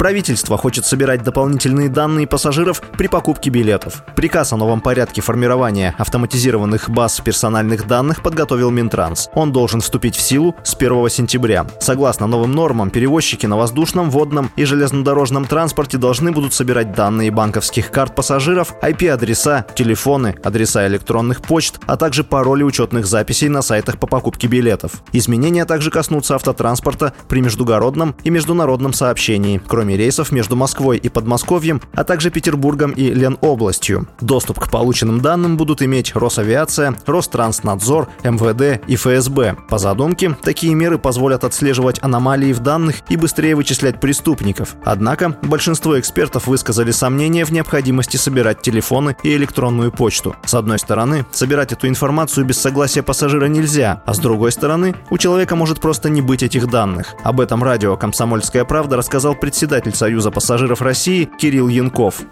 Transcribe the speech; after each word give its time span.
Правительство 0.00 0.56
хочет 0.56 0.86
собирать 0.86 1.22
дополнительные 1.24 1.90
данные 1.90 2.26
пассажиров 2.26 2.80
при 2.96 3.06
покупке 3.06 3.50
билетов. 3.50 4.02
Приказ 4.16 4.50
о 4.50 4.56
новом 4.56 4.80
порядке 4.80 5.20
формирования 5.20 5.94
автоматизированных 5.98 6.88
баз 6.88 7.20
персональных 7.20 7.86
данных 7.86 8.22
подготовил 8.22 8.70
Минтранс. 8.70 9.28
Он 9.34 9.52
должен 9.52 9.82
вступить 9.82 10.16
в 10.16 10.22
силу 10.22 10.56
с 10.64 10.74
1 10.74 11.10
сентября. 11.10 11.66
Согласно 11.80 12.26
новым 12.26 12.52
нормам, 12.52 12.88
перевозчики 12.88 13.44
на 13.44 13.58
воздушном, 13.58 14.08
водном 14.08 14.50
и 14.56 14.64
железнодорожном 14.64 15.44
транспорте 15.44 15.98
должны 15.98 16.32
будут 16.32 16.54
собирать 16.54 16.92
данные 16.92 17.30
банковских 17.30 17.90
карт 17.90 18.14
пассажиров, 18.14 18.72
IP-адреса, 18.80 19.66
телефоны, 19.74 20.34
адреса 20.42 20.86
электронных 20.86 21.42
почт, 21.42 21.78
а 21.86 21.98
также 21.98 22.24
пароли 22.24 22.62
учетных 22.62 23.04
записей 23.04 23.50
на 23.50 23.60
сайтах 23.60 23.98
по 23.98 24.06
покупке 24.06 24.46
билетов. 24.46 25.02
Изменения 25.12 25.66
также 25.66 25.90
коснутся 25.90 26.36
автотранспорта 26.36 27.12
при 27.28 27.42
междугородном 27.42 28.16
и 28.24 28.30
международном 28.30 28.94
сообщении, 28.94 29.60
кроме 29.68 29.89
кроме 29.90 29.96
рейсов 29.96 30.30
между 30.30 30.56
Москвой 30.56 30.98
и 30.98 31.08
Подмосковьем, 31.08 31.80
а 31.94 32.04
также 32.04 32.30
Петербургом 32.30 32.92
и 32.92 33.10
Ленобластью. 33.10 34.06
Доступ 34.20 34.60
к 34.60 34.70
полученным 34.70 35.20
данным 35.20 35.56
будут 35.56 35.82
иметь 35.82 36.14
Росавиация, 36.14 36.94
Ространснадзор, 37.06 38.08
МВД 38.22 38.82
и 38.86 38.94
ФСБ. 38.94 39.56
По 39.68 39.78
задумке, 39.78 40.36
такие 40.42 40.74
меры 40.74 40.98
позволят 40.98 41.42
отслеживать 41.44 41.98
аномалии 42.02 42.52
в 42.52 42.60
данных 42.60 42.96
и 43.08 43.16
быстрее 43.16 43.56
вычислять 43.56 44.00
преступников. 44.00 44.76
Однако, 44.84 45.36
большинство 45.42 45.98
экспертов 45.98 46.46
высказали 46.46 46.92
сомнения 46.92 47.44
в 47.44 47.50
необходимости 47.50 48.16
собирать 48.16 48.62
телефоны 48.62 49.16
и 49.24 49.34
электронную 49.34 49.90
почту. 49.90 50.36
С 50.44 50.54
одной 50.54 50.78
стороны, 50.78 51.26
собирать 51.32 51.72
эту 51.72 51.88
информацию 51.88 52.46
без 52.46 52.58
согласия 52.58 53.02
пассажира 53.02 53.46
нельзя, 53.46 54.02
а 54.06 54.14
с 54.14 54.18
другой 54.20 54.52
стороны, 54.52 54.94
у 55.10 55.18
человека 55.18 55.56
может 55.56 55.80
просто 55.80 56.10
не 56.10 56.22
быть 56.22 56.42
этих 56.44 56.68
данных. 56.68 57.14
Об 57.24 57.40
этом 57.40 57.64
радио 57.64 57.96
«Комсомольская 57.96 58.64
правда» 58.64 58.96
рассказал 58.96 59.34
председатель 59.34 59.79
председатель 59.80 59.96
Союза 59.96 60.30
пассажиров 60.30 60.82
России 60.82 61.24
Кирилл 61.24 61.68
Янков. 61.68 62.22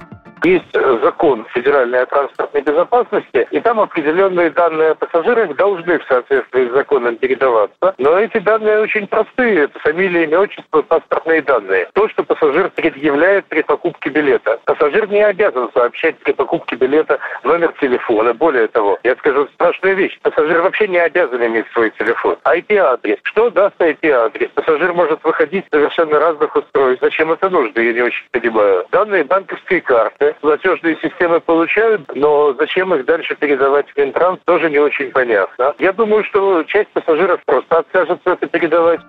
Есть 0.44 0.72
закон 1.02 1.46
федеральной 1.52 2.06
транспортной 2.06 2.62
безопасности, 2.62 3.46
и 3.50 3.60
там 3.60 3.80
определенные 3.80 4.50
данные 4.50 4.90
о 4.90 4.94
пассажирах 4.94 5.54
должны 5.56 5.98
в 5.98 6.04
соответствии 6.04 6.68
с 6.68 6.72
законом 6.72 7.16
передаваться. 7.16 7.94
Но 7.98 8.18
эти 8.18 8.38
данные 8.38 8.80
очень 8.80 9.06
простые. 9.06 9.64
Это 9.64 9.78
фамилия, 9.80 10.24
имя, 10.24 10.40
отчество, 10.40 10.82
паспортные 10.82 11.42
данные. 11.42 11.88
То, 11.94 12.08
что 12.08 12.22
пассажир 12.24 12.70
предъявляет 12.70 13.46
при 13.46 13.62
покупке 13.62 14.10
билета. 14.10 14.60
Пассажир 14.64 15.08
не 15.08 15.22
обязан 15.22 15.70
сообщать 15.72 16.18
при 16.18 16.32
покупке 16.32 16.76
билета 16.76 17.18
номер 17.42 17.72
телефона. 17.80 18.34
Более 18.34 18.68
того, 18.68 18.98
я 19.02 19.16
скажу 19.16 19.46
страшную 19.54 19.96
вещь. 19.96 20.18
Пассажир 20.22 20.62
вообще 20.62 20.88
не 20.88 20.98
обязан 20.98 21.44
иметь 21.44 21.66
свой 21.72 21.90
телефон. 21.90 22.36
IP-адрес. 22.44 23.18
Что 23.22 23.50
даст 23.50 23.76
IP-адрес? 23.80 24.50
Пассажир 24.54 24.92
может 24.92 25.22
выходить 25.24 25.64
совершенно 25.70 26.18
разных 26.18 26.54
устройств. 26.54 27.02
Зачем 27.02 27.32
это 27.32 27.50
нужно, 27.50 27.80
я 27.80 27.92
не 27.92 28.02
очень 28.02 28.24
понимаю. 28.30 28.86
Данные 28.90 29.24
банковской 29.24 29.80
карты, 29.80 30.27
платежные 30.40 30.96
платежные 30.96 31.40
получают, 31.40 32.02
но 32.14 32.52
зачем 32.54 32.94
их 32.94 33.04
дальше 33.04 33.36
передавать 33.36 33.88
в 33.90 33.96
Минтранс, 33.96 34.40
тоже 34.44 34.70
не 34.70 34.78
очень 34.78 35.10
понятно. 35.10 35.74
Я 35.78 35.92
думаю, 35.92 36.24
что 36.24 36.62
часть 36.64 36.88
пассажиров 36.90 37.40
просто 37.44 37.78
откажется 37.78 38.30
это 38.30 38.46
передавать. 38.46 39.00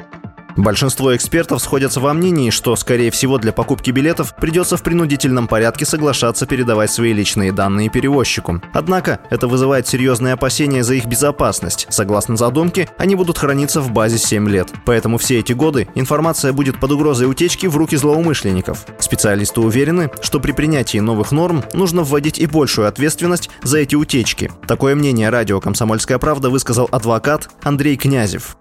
Большинство 0.60 1.16
экспертов 1.16 1.62
сходятся 1.62 2.02
во 2.02 2.14
мнении, 2.14 2.50
что, 2.50 2.76
скорее 2.76 3.12
всего, 3.12 3.38
для 3.38 3.54
покупки 3.54 3.92
билетов 3.92 4.36
придется 4.36 4.76
в 4.76 4.84
принудительном 4.84 5.48
порядке 5.48 5.86
соглашаться 5.86 6.46
передавать 6.46 6.92
свои 6.92 7.14
личные 7.14 7.54
данные 7.54 7.88
перевозчику. 7.88 8.62
Однако 8.74 9.22
это 9.30 9.48
вызывает 9.48 9.88
серьезные 9.88 10.34
опасения 10.34 10.84
за 10.84 10.96
их 10.96 11.06
безопасность. 11.06 11.88
Согласно 11.90 12.36
задумке, 12.36 12.90
они 12.98 13.16
будут 13.16 13.38
храниться 13.38 13.80
в 13.80 13.92
базе 13.92 14.18
7 14.18 14.50
лет. 14.50 14.68
Поэтому 14.84 15.18
все 15.18 15.40
эти 15.40 15.54
годы 15.54 15.88
информация 15.96 16.52
будет 16.52 16.78
под 16.78 16.92
угрозой 16.92 17.32
утечки 17.32 17.66
в 17.68 17.78
руки 17.78 17.96
злоумышленников. 17.96 18.86
Специалисты 19.00 19.62
уверены, 19.62 20.12
что 20.20 20.42
при 20.42 20.52
принятии 20.52 20.98
новых 20.98 21.32
норм 21.32 21.64
нужно 21.72 22.04
вводить 22.04 22.38
и 22.38 22.46
большую 22.46 22.90
ответственность 22.90 23.50
за 23.64 23.78
эти 23.78 23.96
утечки. 23.96 24.52
Такое 24.68 24.96
мнение 24.96 25.30
радио 25.30 25.62
«Комсомольская 25.62 26.18
правда» 26.18 26.50
высказал 26.50 26.90
адвокат 26.92 27.50
Андрей 27.64 27.96
Князев. 27.96 28.58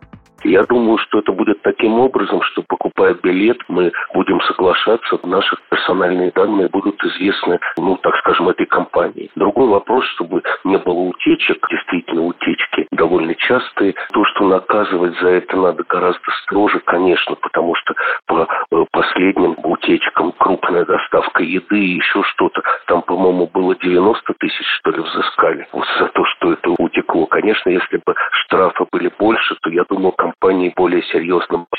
Я 0.49 0.65
думаю, 0.65 0.97
что 0.99 1.19
это 1.19 1.33
будет 1.33 1.61
таким 1.61 2.01
образом, 2.01 2.41
что 2.43 2.63
покупая 2.67 3.15
билет, 3.15 3.59
мы 3.69 3.93
будем 4.15 4.41
соглашаться, 4.43 5.19
наши 5.25 5.57
персональные 5.69 6.33
данные 6.35 6.69
будут 6.69 7.03
известны, 7.05 7.59
ну, 7.77 7.97
так 7.99 8.17
скажем, 8.17 8.49
этой 8.49 8.65
компании. 8.65 9.31
Другой 9.37 9.69
вопрос, 9.69 10.07
чтобы 10.15 10.43
не 10.65 10.79
было 10.79 11.01
утечек, 11.01 11.67
действительно 11.69 12.25
утечки 12.25 12.68
довольно 12.99 13.35
частые. 13.35 13.95
То, 14.13 14.25
что 14.27 14.47
наказывать 14.47 15.19
за 15.21 15.29
это 15.29 15.57
надо 15.57 15.85
гораздо 15.89 16.31
строже, 16.43 16.81
конечно, 16.81 17.37
потому 17.37 17.75
что 17.77 17.95
по 18.27 18.47
э, 18.71 18.85
последним 18.93 19.57
утечкам 19.63 20.33
крупная 20.33 20.85
доставка 20.85 21.43
еды 21.43 21.79
и 21.79 21.97
еще 21.97 22.23
что-то, 22.25 22.63
там, 22.87 23.03
по-моему, 23.03 23.49
было 23.53 23.75
90 23.77 24.35
тысяч, 24.39 24.67
что 24.79 24.91
ли, 24.91 25.01
взыскали 25.01 25.67
вот 25.73 25.87
за 25.99 26.09
то, 26.09 26.25
что 26.25 26.53
это 26.53 26.71
утекло. 26.79 27.27
Конечно, 27.27 27.71
если 27.71 28.01
бы 28.05 28.15
штрафы 28.33 28.85
были 28.93 29.11
больше, 29.19 29.57
то, 29.63 29.71
я 29.71 29.85
думаю, 29.89 30.13
компании 30.13 30.73
более 30.77 31.03
серьезно 31.05 31.65
к 31.71 31.79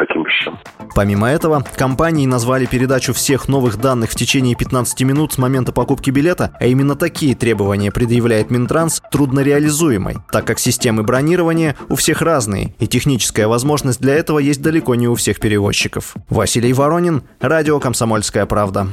таким 0.00 0.24
вещам. 0.24 0.58
Помимо 0.94 1.28
этого, 1.28 1.64
компании 1.76 2.26
назвали 2.26 2.66
передачу 2.66 3.12
всех 3.12 3.48
новых 3.48 3.78
данных 3.78 4.10
в 4.10 4.16
течение 4.16 4.56
15 4.56 5.02
минут 5.02 5.32
с 5.34 5.38
момента 5.38 5.72
покупки 5.72 6.10
билета, 6.10 6.56
а 6.58 6.66
именно 6.66 6.96
такие 6.96 7.34
требования 7.34 7.92
предъявляет 7.92 8.50
Минтранс, 8.50 9.02
трудно 9.12 9.40
реализуемой, 9.40 10.16
так 10.32 10.46
как 10.46 10.58
системы 10.58 11.02
бронирования 11.02 11.76
у 11.88 11.96
всех 11.96 12.22
разные, 12.22 12.74
и 12.78 12.86
техническая 12.86 13.46
возможность 13.46 14.00
для 14.00 14.14
этого 14.14 14.38
есть 14.38 14.62
далеко 14.62 14.94
не 14.94 15.06
у 15.08 15.14
всех 15.14 15.38
перевозчиков. 15.38 16.14
Василий 16.28 16.72
Воронин, 16.72 17.22
Радио 17.40 17.78
«Комсомольская 17.78 18.46
правда». 18.46 18.88